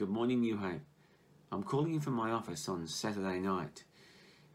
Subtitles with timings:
[0.00, 0.80] Good morning, New Hope.
[1.52, 3.84] I'm calling you from my office on Saturday night.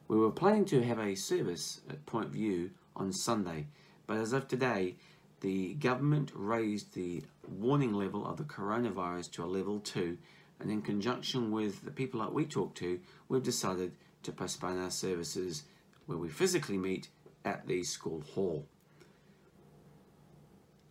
[0.07, 3.67] We were planning to have a service at Point View on Sunday,
[4.07, 4.95] but as of today,
[5.41, 10.17] the government raised the warning level of the coronavirus to a level 2,
[10.59, 12.99] and in conjunction with the people that we talk to,
[13.29, 13.91] we've decided
[14.23, 15.65] to postpone our services
[16.07, 17.09] where we physically meet
[17.45, 18.65] at the school hall.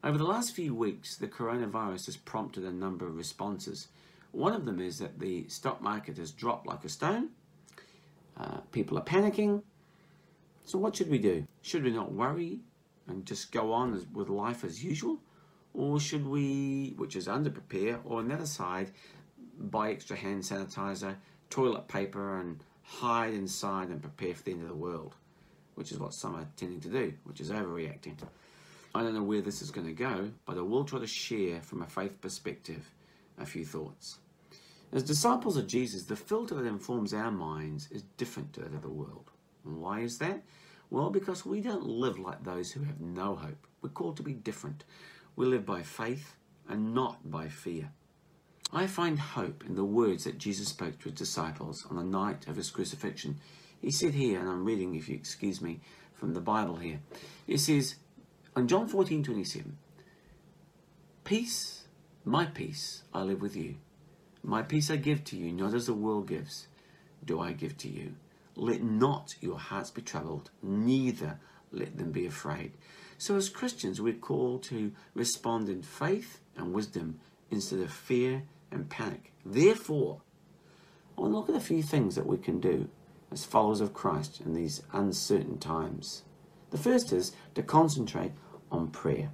[0.05, 3.89] Over the last few weeks, the coronavirus has prompted a number of responses.
[4.35, 7.29] One of them is that the stock market has dropped like a stone.
[8.37, 9.63] Uh, people are panicking.
[10.65, 11.47] So, what should we do?
[11.63, 12.59] Should we not worry
[13.07, 15.21] and just go on as, with life as usual?
[15.73, 18.91] Or should we, which is under prepare, or on the other side,
[19.57, 21.15] buy extra hand sanitizer,
[21.49, 25.15] toilet paper, and hide inside and prepare for the end of the world?
[25.77, 28.17] Which is what some are tending to do, which is overreacting.
[28.97, 31.61] I don't know where this is going to go, but I will try to share
[31.63, 32.91] from a faith perspective
[33.39, 34.19] a few thoughts.
[34.95, 38.83] As disciples of Jesus, the filter that informs our minds is different to that of
[38.83, 39.33] the world.
[39.65, 40.45] And why is that?
[40.89, 43.67] Well, because we don't live like those who have no hope.
[43.83, 44.85] We're called to be different.
[45.35, 46.37] We live by faith
[46.69, 47.91] and not by fear.
[48.73, 52.47] I find hope in the words that Jesus spoke to his disciples on the night
[52.47, 53.41] of his crucifixion.
[53.81, 55.81] He said here, and I'm reading, if you excuse me,
[56.15, 57.01] from the Bible here.
[57.49, 57.97] It says,
[58.55, 59.77] on John 14 27,
[61.25, 61.89] Peace,
[62.25, 63.75] my peace, I live with you.
[64.47, 66.69] My peace I give to you, not as the world gives,
[67.25, 68.17] do I give to you.
[68.57, 71.41] Let not your hearts be troubled, neither
[71.73, 72.73] let them be afraid.
[73.17, 77.21] So, as Christians, we're called to respond in faith and wisdom
[77.51, 79.33] instead of fear and panic.
[79.47, 80.21] Therefore,
[81.17, 82.91] I want to look at a few things that we can do
[83.33, 86.23] as followers of Christ in these uncertain times.
[86.71, 88.33] The first is to concentrate
[88.71, 89.31] on prayer.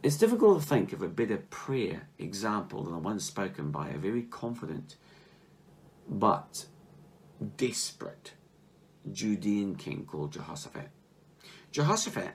[0.00, 3.98] It's difficult to think of a better prayer example than the one spoken by a
[3.98, 4.94] very confident
[6.08, 6.66] but
[7.56, 8.34] desperate
[9.10, 10.90] Judean king called Jehoshaphat.
[11.72, 12.34] Jehoshaphat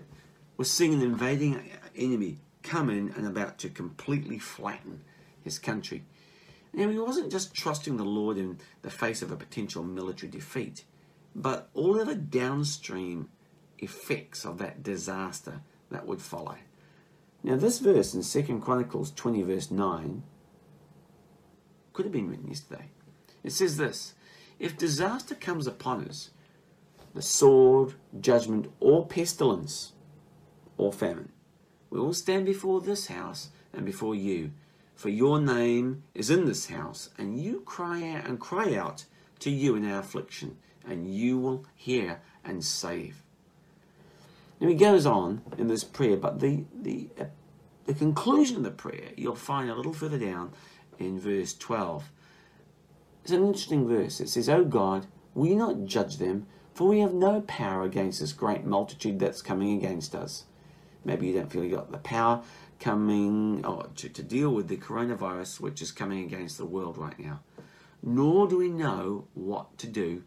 [0.57, 5.01] was seeing an invading enemy come in and about to completely flatten
[5.41, 6.03] his country.
[6.73, 10.83] Now, he wasn't just trusting the Lord in the face of a potential military defeat,
[11.33, 13.29] but all of the downstream
[13.79, 15.61] effects of that disaster
[15.91, 16.57] that would follow.
[17.43, 20.23] Now, this verse in 2 Chronicles 20, verse 9,
[21.91, 22.89] could have been written yesterday.
[23.43, 24.13] It says this
[24.59, 26.29] If disaster comes upon us,
[27.13, 29.91] the sword, judgment, or pestilence,
[30.77, 31.33] or famine,
[31.89, 34.51] we will stand before this house and before you,
[34.95, 39.05] for your name is in this house, and you cry out and cry out
[39.39, 43.22] to you in our affliction, and you will hear and save.
[44.63, 47.25] Now he goes on in this prayer, but the, the, uh,
[47.85, 50.53] the conclusion of the prayer you'll find a little further down
[50.97, 52.09] in verse 12.
[53.23, 54.21] It's an interesting verse.
[54.21, 56.47] It says, O God, will you not judge them?
[56.73, 60.45] For we have no power against this great multitude that's coming against us.
[61.03, 62.41] Maybe you don't feel you got the power
[62.79, 63.63] coming
[63.95, 67.41] to, to deal with the coronavirus which is coming against the world right now.
[68.01, 70.23] Nor do we know what to do,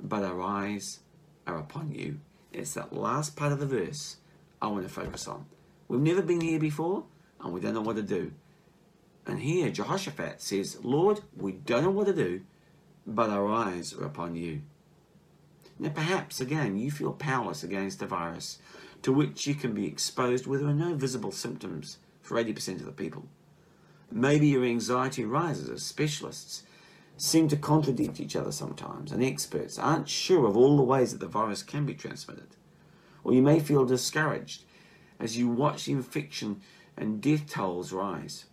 [0.00, 1.00] but our eyes
[1.46, 2.20] are upon you.
[2.54, 4.16] It's that last part of the verse
[4.62, 5.46] I want to focus on.
[5.88, 7.04] We've never been here before,
[7.40, 8.32] and we don't know what to do.
[9.26, 12.42] And here, Jehoshaphat says, Lord, we don't know what to do,
[13.06, 14.62] but our eyes are upon you.
[15.78, 18.58] Now, perhaps, again, you feel powerless against a virus
[19.02, 22.86] to which you can be exposed where there are no visible symptoms for 80% of
[22.86, 23.26] the people.
[24.12, 26.62] Maybe your anxiety rises as specialists
[27.16, 31.20] seem to contradict each other sometimes, and experts aren't sure of all the ways that
[31.20, 32.56] the virus can be transmitted.
[33.22, 34.64] Or you may feel discouraged
[35.20, 36.60] as you watch the infection
[36.96, 38.46] and death tolls rise.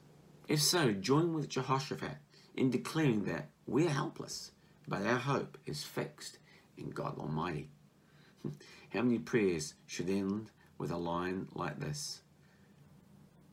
[0.48, 2.18] If so, join with Jehoshaphat
[2.56, 4.52] in declaring that we are helpless,
[4.88, 6.38] but our hope is fixed
[6.78, 7.70] in God Almighty.
[8.94, 12.22] How many prayers should end with a line like this?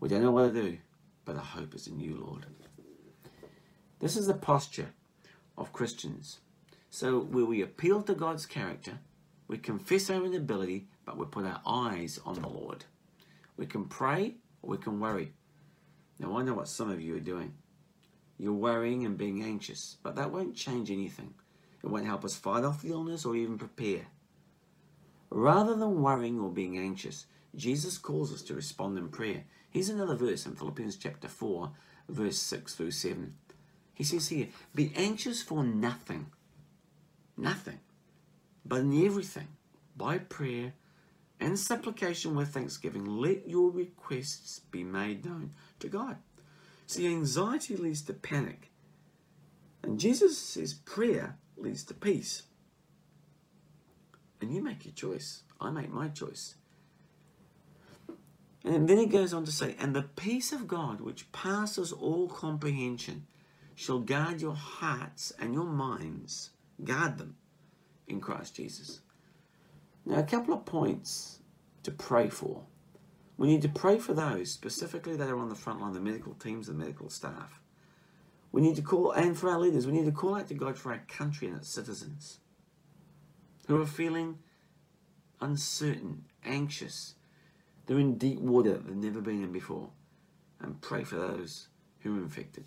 [0.00, 0.78] We don't know what to do,
[1.24, 2.47] but our hope is in you, Lord.
[4.00, 4.91] This is the posture
[5.56, 6.39] of Christians.
[6.89, 9.00] So, where we appeal to God's character,
[9.48, 12.84] we confess our inability, but we put our eyes on the Lord.
[13.56, 15.33] We can pray or we can worry.
[16.21, 17.54] Now, I know what some of you are doing.
[18.39, 21.34] You're worrying and being anxious, but that won't change anything.
[21.83, 24.06] It won't help us fight off the illness or even prepare.
[25.28, 29.42] Rather than worrying or being anxious, Jesus calls us to respond in prayer.
[29.71, 31.72] Here's another verse in Philippians chapter 4,
[32.09, 33.34] verse 6 through 7.
[33.98, 34.47] He says here,
[34.77, 36.27] Be anxious for nothing,
[37.36, 37.80] nothing,
[38.65, 39.48] but in everything,
[39.97, 40.74] by prayer
[41.41, 45.50] and supplication with thanksgiving, let your requests be made known
[45.80, 46.16] to God.
[46.86, 48.71] See, anxiety leads to panic.
[49.83, 52.45] And Jesus says prayer leads to peace.
[54.41, 55.42] And you make your choice.
[55.60, 56.54] I make my choice.
[58.65, 62.28] And then he goes on to say, And the peace of God, which passes all
[62.28, 63.27] comprehension,
[63.78, 66.51] shall guard your hearts and your minds,
[66.83, 67.36] guard them
[68.09, 69.03] in Christ Jesus.
[70.04, 71.39] Now, a couple of points
[71.84, 72.65] to pray for.
[73.36, 76.34] We need to pray for those specifically that are on the front line, the medical
[76.34, 77.60] teams, the medical staff.
[78.51, 80.77] We need to call, and for our leaders, we need to call out to God
[80.77, 82.41] for our country and its citizens
[83.69, 84.41] who are feeling
[85.41, 87.15] uncertain, anxious.
[87.86, 89.91] They're in deep water they've never been in before.
[90.59, 91.69] And pray for those
[92.01, 92.65] who are infected.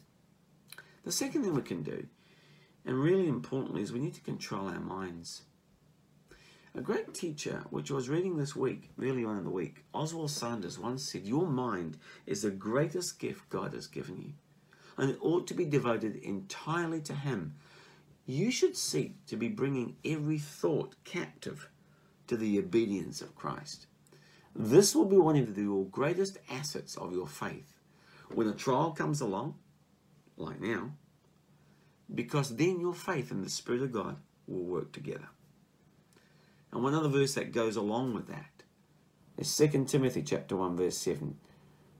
[1.03, 2.05] The second thing we can do,
[2.85, 5.43] and really importantly, is we need to control our minds.
[6.75, 10.31] A great teacher, which I was reading this week, early on in the week, Oswald
[10.31, 14.33] Sanders once said, Your mind is the greatest gift God has given you,
[14.95, 17.55] and it ought to be devoted entirely to Him.
[18.25, 21.67] You should seek to be bringing every thought captive
[22.27, 23.87] to the obedience of Christ.
[24.55, 27.79] This will be one of the greatest assets of your faith
[28.29, 29.55] when a trial comes along,
[30.37, 30.91] like now,
[32.13, 34.17] because then your faith and the Spirit of God
[34.47, 35.29] will work together.
[36.71, 38.63] And one other verse that goes along with that
[39.37, 41.37] is 2 Timothy chapter 1 verse 7.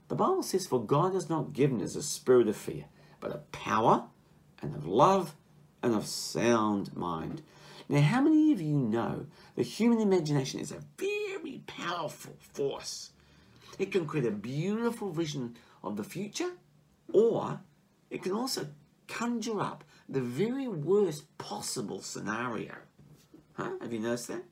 [0.08, 2.84] The Bible says, For God has not given us a spirit of fear,
[3.20, 4.04] but of power
[4.60, 5.34] and of love
[5.82, 7.42] and of sound mind.
[7.88, 9.26] Now, how many of you know
[9.56, 13.10] the human imagination is a very powerful force?
[13.78, 16.52] It can create a beautiful vision of the future,
[17.12, 17.60] or
[18.12, 18.66] it can also
[19.08, 22.74] conjure up the very worst possible scenario.
[23.54, 23.70] Huh?
[23.80, 24.44] Have you noticed that?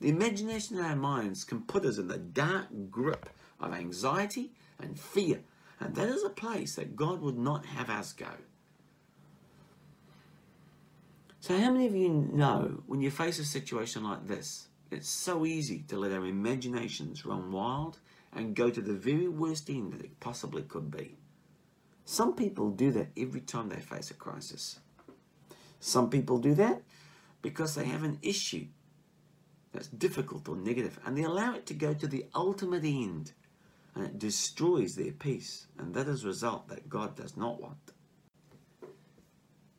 [0.00, 3.28] The imagination in our minds can put us in the dark grip
[3.60, 5.40] of anxiety and fear,
[5.78, 8.30] and that is a place that God would not have us go.
[11.40, 15.44] So, how many of you know when you face a situation like this, it's so
[15.44, 17.98] easy to let our imaginations run wild
[18.32, 21.17] and go to the very worst end that it possibly could be?
[22.10, 24.80] Some people do that every time they face a crisis.
[25.78, 26.80] Some people do that
[27.42, 28.68] because they have an issue
[29.74, 33.32] that's difficult or negative, and they allow it to go to the ultimate end,
[33.94, 37.92] and it destroys their peace, and that is a result that God does not want.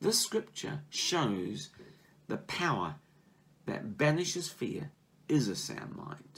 [0.00, 1.70] This scripture shows
[2.28, 2.94] the power
[3.66, 4.92] that banishes fear
[5.28, 6.29] is a sound mind.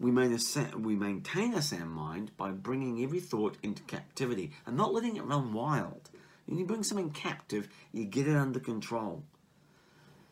[0.00, 5.16] We, we maintain a sound mind by bringing every thought into captivity and not letting
[5.16, 6.10] it run wild.
[6.46, 9.24] When you bring something captive, you get it under control.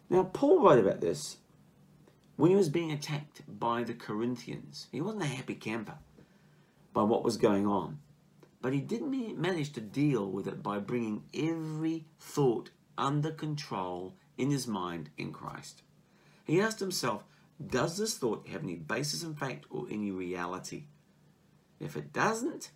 [0.08, 1.38] Now, Paul wrote about this
[2.36, 5.96] when he was being attacked by the Corinthians, he wasn't a happy camper
[6.92, 7.98] by what was going on.
[8.60, 14.50] But he did manage to deal with it by bringing every thought under control in
[14.50, 15.82] his mind in Christ.
[16.44, 17.24] He asked himself,
[17.64, 20.84] Does this thought have any basis in fact or any reality?
[21.80, 22.70] If it doesn't,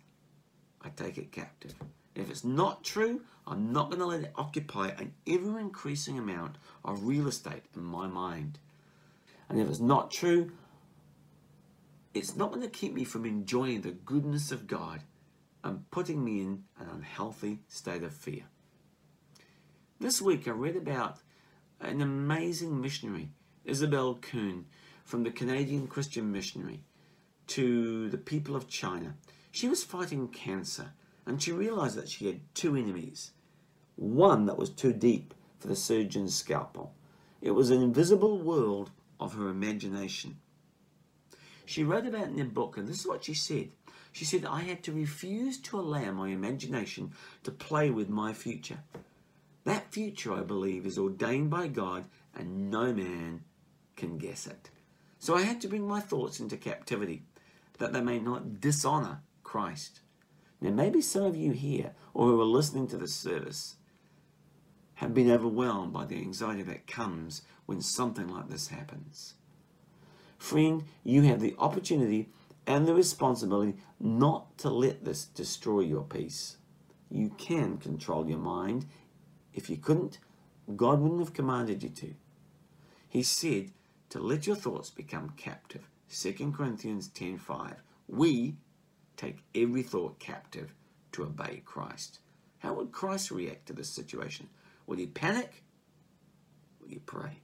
[0.81, 1.75] I take it captive.
[2.15, 6.57] If it's not true, I'm not going to let it occupy an ever increasing amount
[6.83, 8.59] of real estate in my mind.
[9.49, 10.51] And if it's not true,
[12.13, 15.01] it's not going to keep me from enjoying the goodness of God
[15.63, 18.43] and putting me in an unhealthy state of fear.
[19.99, 21.19] This week I read about
[21.79, 23.29] an amazing missionary,
[23.65, 24.65] Isobel Kuhn,
[25.03, 26.83] from the Canadian Christian Missionary
[27.47, 29.15] to the people of China.
[29.51, 30.93] She was fighting cancer
[31.25, 33.31] and she realized that she had two enemies.
[33.95, 36.93] One that was too deep for the surgeon's scalpel.
[37.41, 40.37] It was an invisible world of her imagination.
[41.65, 43.69] She wrote about in her book, and this is what she said.
[44.11, 47.13] She said, I had to refuse to allow my imagination
[47.43, 48.79] to play with my future.
[49.63, 53.43] That future, I believe, is ordained by God, and no man
[53.95, 54.69] can guess it.
[55.19, 57.23] So I had to bring my thoughts into captivity,
[57.77, 60.01] that they may not dishonor Christ.
[60.59, 63.75] Now, maybe some of you here, or who are listening to this service,
[64.95, 69.33] have been overwhelmed by the anxiety that comes when something like this happens.
[70.37, 72.29] Friend, you have the opportunity
[72.67, 76.57] and the responsibility not to let this destroy your peace.
[77.09, 78.85] You can control your mind.
[79.53, 80.19] If you couldn't,
[80.75, 82.13] God wouldn't have commanded you to.
[83.09, 83.71] He said
[84.11, 85.89] to let your thoughts become captive.
[86.09, 87.81] 2 Corinthians 10:5.
[88.07, 88.57] We
[89.15, 90.73] take every thought captive
[91.13, 92.19] to obey Christ.
[92.59, 94.49] How would Christ react to this situation?
[94.85, 95.63] Would he panic?
[96.81, 97.39] Would he pray?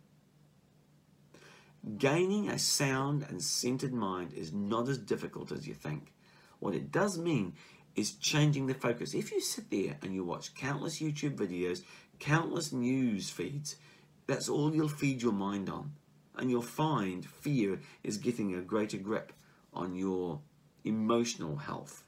[1.98, 6.14] Gaining a sound and centered mind is not as difficult as you think.
[6.60, 7.54] What it does mean
[7.96, 9.14] is changing the focus.
[9.14, 11.84] If you sit there and you watch countless YouTube videos,
[12.20, 13.78] countless news feeds,
[14.26, 15.94] that's all you'll feed your mind on.
[16.38, 19.34] And you'll find fear is getting a greater grip
[19.74, 20.40] on your
[20.84, 22.04] emotional health.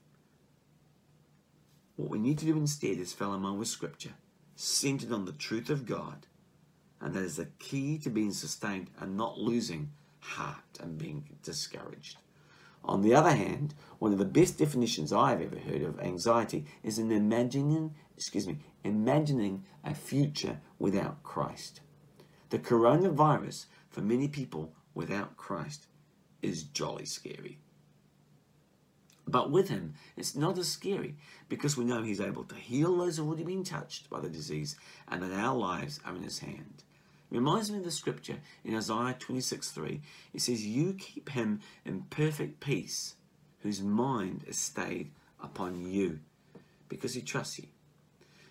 [1.95, 4.13] What we need to do instead is fall in line with Scripture,
[4.55, 6.27] centered on the truth of God.
[7.01, 12.17] And that is the key to being sustained and not losing heart and being discouraged.
[12.83, 16.97] On the other hand, one of the best definitions I've ever heard of anxiety is
[16.97, 21.81] an imagining, excuse me, imagining a future without Christ.
[22.49, 25.87] The coronavirus, for many people without Christ,
[26.41, 27.59] is jolly scary.
[29.27, 31.15] But with him, it's not as scary
[31.49, 34.75] because we know he's able to heal those who've already been touched by the disease
[35.07, 36.83] and that our lives are in his hand.
[37.31, 40.01] It reminds me of the scripture in Isaiah 26 3.
[40.33, 43.15] It says, You keep him in perfect peace,
[43.61, 45.11] whose mind is stayed
[45.43, 46.19] upon you,
[46.87, 47.67] because he trusts you.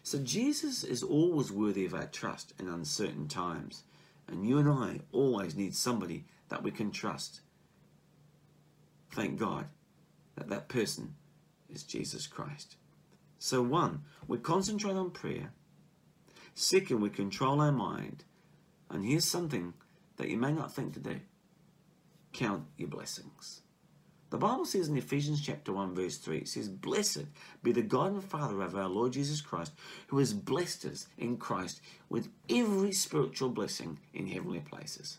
[0.04, 3.82] So Jesus is always worthy of our trust in uncertain times.
[4.28, 7.40] And you and I always need somebody that we can trust.
[9.10, 9.66] Thank God
[10.36, 11.14] that that person
[11.68, 12.76] is Jesus Christ.
[13.38, 15.52] So, one, we concentrate on prayer.
[16.54, 18.24] Second, we control our mind.
[18.90, 19.74] And here's something
[20.16, 21.20] that you may not think to do
[22.32, 23.62] count your blessings.
[24.30, 27.24] The Bible says in Ephesians chapter 1 verse 3, it says, Blessed
[27.62, 29.72] be the God and Father of our Lord Jesus Christ,
[30.08, 31.80] who has blessed us in Christ
[32.10, 35.18] with every spiritual blessing in heavenly places.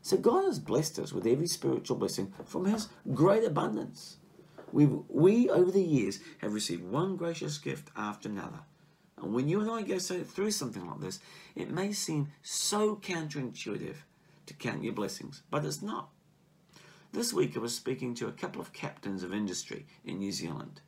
[0.00, 4.16] So God has blessed us with every spiritual blessing from his great abundance.
[4.72, 8.60] we we, over the years, have received one gracious gift after another.
[9.18, 11.20] And when you and I go through something like this,
[11.54, 13.96] it may seem so counterintuitive
[14.46, 16.08] to count your blessings, but it's not.
[17.12, 20.80] This week I was speaking to a couple of captains of industry in New Zealand,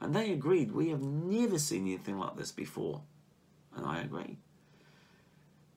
[0.00, 3.02] and they agreed we have never seen anything like this before.
[3.76, 4.38] And I agree.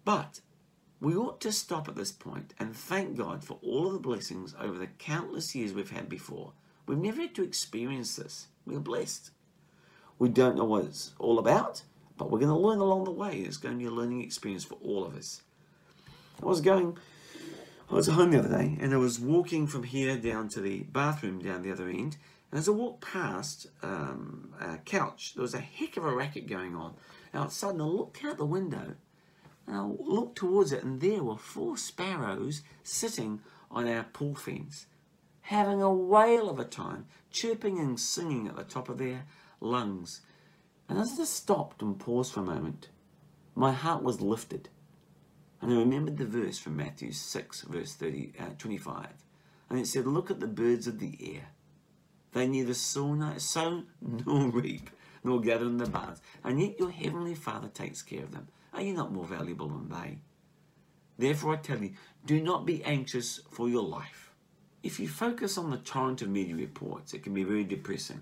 [0.03, 0.41] But
[0.99, 4.55] we ought to stop at this point and thank God for all of the blessings
[4.59, 6.53] over the countless years we've had before.
[6.87, 8.47] We've never had to experience this.
[8.65, 9.29] We're blessed.
[10.17, 11.83] We don't know what it's all about,
[12.17, 13.39] but we're going to learn along the way.
[13.41, 15.43] It's going to be a learning experience for all of us.
[16.41, 16.97] I was going
[17.89, 20.61] I was at home the other day and I was walking from here down to
[20.61, 22.17] the bathroom down the other end.
[22.51, 26.47] And as I walked past um, a couch, there was a heck of a racket
[26.47, 26.93] going on
[27.33, 27.71] outside.
[27.71, 28.95] And I looked out the window
[29.67, 34.87] and I looked towards it, and there were four sparrows sitting on our pool fence,
[35.41, 39.25] having a whale of a time, chirping and singing at the top of their
[39.61, 40.21] lungs.
[40.89, 42.89] And as I stopped and paused for a moment,
[43.55, 44.69] my heart was lifted
[45.63, 49.07] and I remembered the verse from Matthew 6, verse 30, uh, 25.
[49.69, 51.51] And it said, Look at the birds of the air.
[52.33, 54.89] They neither sow, sow nor reap,
[55.23, 58.49] nor gather in the barns, and yet your heavenly Father takes care of them.
[58.73, 60.17] Are you not more valuable than they?
[61.17, 61.93] Therefore, I tell you,
[62.25, 64.31] do not be anxious for your life.
[64.81, 68.21] If you focus on the torrent of media reports, it can be very depressing.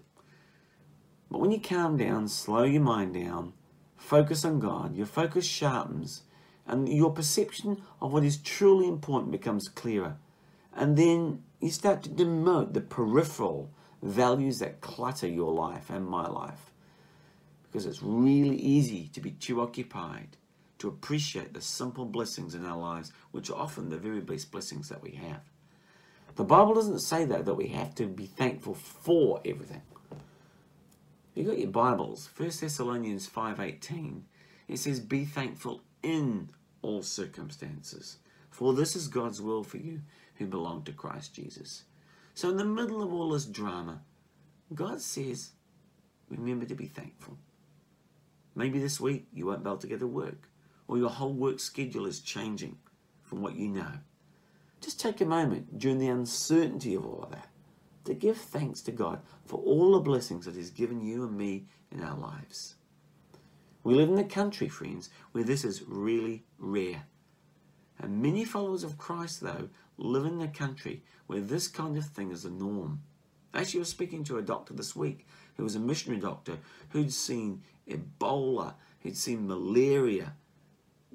[1.31, 3.53] But when you calm down, slow your mind down,
[3.97, 6.21] focus on God, your focus sharpens,
[6.67, 10.17] and your perception of what is truly important becomes clearer.
[10.73, 13.69] And then you start to demote the peripheral
[14.01, 16.71] values that clutter your life and my life.
[17.63, 20.37] Because it's really easy to be too occupied
[20.79, 24.89] to appreciate the simple blessings in our lives, which are often the very best blessings
[24.89, 25.41] that we have.
[26.35, 29.83] The Bible doesn't say that that we have to be thankful for everything.
[31.35, 34.25] You got your Bibles, 1 Thessalonians 5:18.
[34.67, 36.49] It says, "Be thankful in
[36.81, 38.17] all circumstances.
[38.49, 40.01] For this is God's will for you
[40.35, 41.83] who belong to Christ Jesus.
[42.33, 44.01] So, in the middle of all this drama,
[44.73, 45.51] God says,
[46.29, 47.37] remember to be thankful.
[48.55, 50.49] Maybe this week you won't be able to get to work,
[50.87, 52.77] or your whole work schedule is changing
[53.21, 53.91] from what you know.
[54.81, 57.47] Just take a moment during the uncertainty of all of that
[58.05, 61.65] to give thanks to God for all the blessings that He's given you and me
[61.91, 62.75] in our lives.
[63.83, 67.03] We live in a country, friends, where this is really rare.
[67.99, 72.31] And many followers of Christ, though, live in a country where this kind of thing
[72.31, 73.01] is the norm.
[73.53, 76.57] Actually, I was speaking to a doctor this week who was a missionary doctor
[76.89, 80.33] who'd seen Ebola, who'd seen malaria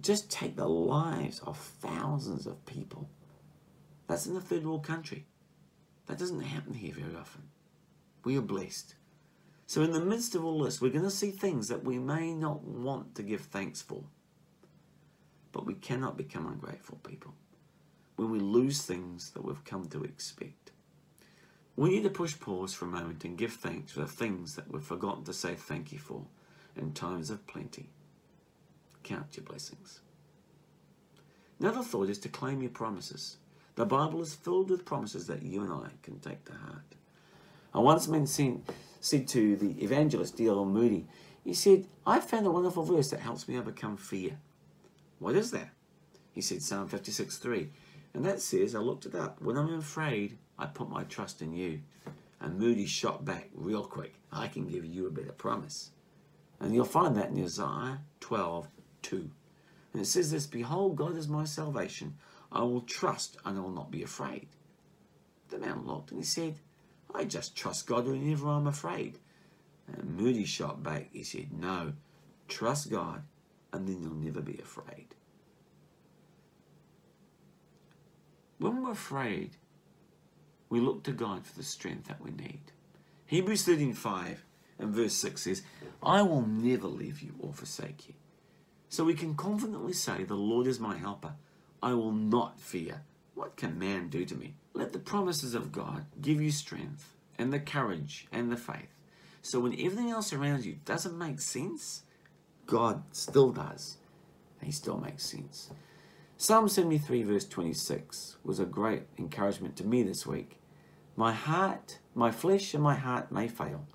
[0.01, 3.09] just take the lives of thousands of people.
[4.07, 5.25] That's in a third world country.
[6.07, 7.43] That doesn't happen here very often.
[8.25, 8.95] We are blessed.
[9.67, 12.33] So, in the midst of all this, we're going to see things that we may
[12.33, 14.05] not want to give thanks for.
[15.51, 17.35] But we cannot become ungrateful people
[18.15, 20.71] when we lose things that we've come to expect.
[21.77, 24.73] We need to push pause for a moment and give thanks for the things that
[24.73, 26.23] we've forgotten to say thank you for
[26.77, 27.91] in times of plenty.
[29.03, 30.01] Count your blessings.
[31.61, 33.37] Another thought is to claim your promises.
[33.75, 36.95] The Bible is filled with promises that you and I can take to heart.
[37.75, 38.09] I once
[39.01, 40.65] said to the evangelist D.L.
[40.65, 41.07] Moody,
[41.45, 44.39] he said, I found a wonderful verse that helps me overcome fear.
[45.19, 45.71] What is that?
[46.33, 47.69] He said Psalm 56 3.
[48.15, 49.41] And that says, I looked it up.
[49.41, 51.81] When I'm afraid, I put my trust in you.
[52.41, 54.15] And Moody shot back real quick.
[54.33, 55.91] I can give you a better promise.
[56.61, 58.69] And you'll find that in Isaiah 12
[59.03, 59.31] 2.
[59.93, 62.17] And it says this Behold, God is my salvation.
[62.53, 64.49] I will trust and I will not be afraid.
[65.49, 66.57] The man looked and he said,
[67.15, 69.19] I just trust God whenever I'm afraid.
[69.87, 71.09] And Moody shot back.
[71.13, 71.93] He said, No,
[72.49, 73.23] trust God
[73.73, 75.09] and then you'll never be afraid.
[78.59, 79.57] When we're afraid,
[80.71, 82.73] we look to God for the strength that we need.
[83.27, 84.45] Hebrews 13 5
[84.79, 85.63] and verse 6 says,
[86.03, 88.15] I will never leave you or forsake you.
[88.89, 91.35] So we can confidently say, The Lord is my helper.
[91.83, 93.03] I will not fear.
[93.35, 94.55] What can man do to me?
[94.77, 98.93] Let the promises of God give you strength and the courage and the faith.
[99.41, 102.03] So when everything else around you doesn't make sense,
[102.67, 103.97] God still does.
[104.61, 105.71] and He still makes sense.
[106.37, 110.59] Psalm 73, verse 26, was a great encouragement to me this week.
[111.17, 113.87] My heart, my flesh, and my heart may fail,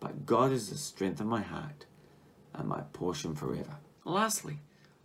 [0.00, 1.86] but God is the strength of my heart
[2.52, 3.78] and my portion forever.
[4.04, 4.58] Lastly,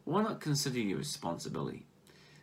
[0.04, 1.86] why not consider your responsibility?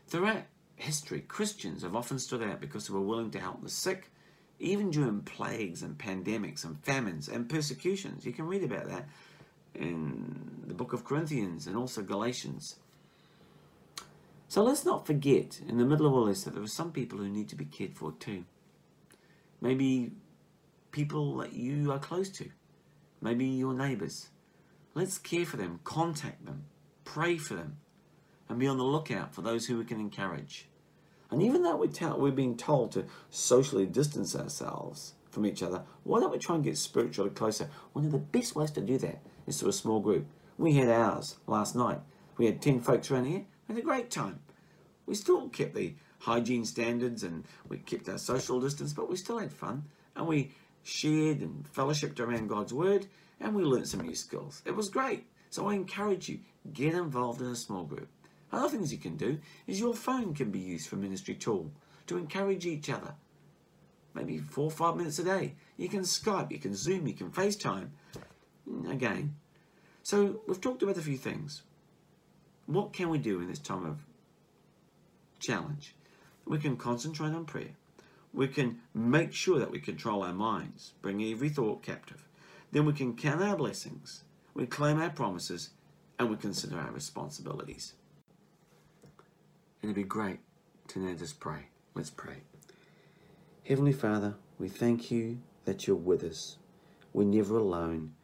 [0.08, 0.44] Throughout
[0.76, 4.10] history, Christians have often stood out because they were willing to help the sick,
[4.58, 8.24] even during plagues and pandemics and famines and persecutions.
[8.24, 9.08] You can read about that
[9.74, 12.76] in the book of Corinthians and also Galatians.
[14.48, 17.18] So let's not forget, in the middle of all this, that there are some people
[17.18, 18.44] who need to be cared for too.
[19.60, 20.12] Maybe
[20.92, 22.50] people that you are close to,
[23.20, 24.28] maybe your neighbours.
[24.94, 26.64] Let's care for them, contact them,
[27.04, 27.78] pray for them,
[28.48, 30.68] and be on the lookout for those who we can encourage.
[31.30, 36.20] And even though we're, we're being told to socially distance ourselves from each other, why
[36.20, 37.68] don't we try and get spiritually closer?
[37.92, 40.26] One of the best ways to do that is through a small group.
[40.58, 42.00] We had ours last night.
[42.36, 44.40] We had 10 folks around here We had a great time.
[45.06, 49.38] We still kept the hygiene standards and we kept our social distance, but we still
[49.38, 53.06] had fun and we shared and fellowshipped around God's Word
[53.40, 54.62] and we learnt some new skills.
[54.64, 55.26] It was great.
[55.50, 56.40] So I encourage you,
[56.72, 58.08] get involved in a small group.
[58.52, 61.72] Other things you can do is your phone can be used for ministry tool
[62.06, 63.14] to encourage each other.
[64.14, 65.54] Maybe four or five minutes a day.
[65.76, 67.88] You can Skype, you can Zoom, you can FaceTime.
[68.70, 69.36] Mm, again.
[70.02, 71.62] So we've talked about a few things.
[72.66, 74.04] What can we do in this time of
[75.38, 75.94] challenge?
[76.46, 77.74] We can concentrate on prayer.
[78.32, 82.28] We can make sure that we control our minds, bring every thought captive.
[82.72, 85.70] Then we can count our blessings, we claim our promises,
[86.18, 87.94] and we consider our responsibilities.
[89.86, 90.40] It'd be great
[90.88, 91.68] to now just pray.
[91.94, 92.42] Let's pray.
[93.66, 96.58] Heavenly Father, we thank you that you're with us.
[97.12, 98.14] We're never alone.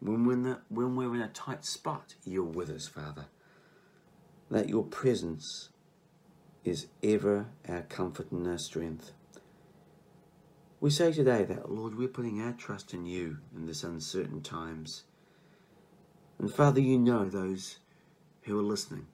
[0.00, 3.26] When we're, in the, when we're in a tight spot, you're with us, Father
[4.50, 5.68] that your presence
[6.64, 9.12] is ever our comfort and our strength.
[10.80, 15.04] We say today that, Lord, we're putting our trust in you in this uncertain times.
[16.38, 17.78] And Father, you know those
[18.42, 19.06] who are listening.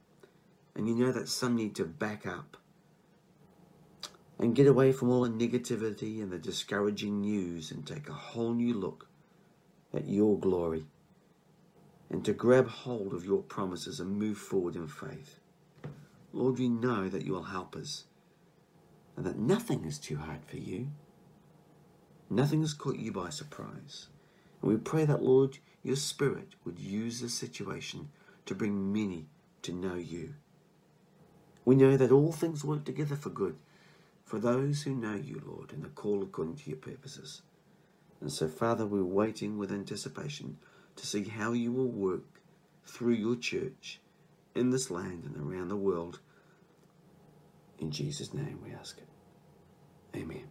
[0.76, 2.56] And you know that some need to back up
[4.38, 8.52] and get away from all the negativity and the discouraging news and take a whole
[8.52, 9.06] new look
[9.92, 10.86] at your glory
[12.10, 15.38] and to grab hold of your promises and move forward in faith.
[16.32, 18.04] Lord, we know that you will help us
[19.16, 20.88] and that nothing is too hard for you.
[22.28, 24.08] Nothing has caught you by surprise.
[24.60, 28.08] And we pray that, Lord, your Spirit would use this situation
[28.46, 29.26] to bring many
[29.62, 30.34] to know you.
[31.64, 33.56] We know that all things work together for good
[34.24, 37.42] for those who know you, Lord, and are called according to your purposes.
[38.20, 40.56] And so, Father, we're waiting with anticipation
[40.96, 42.40] to see how you will work
[42.84, 44.00] through your church
[44.54, 46.20] in this land and around the world.
[47.78, 49.08] In Jesus' name we ask it.
[50.18, 50.48] Amen.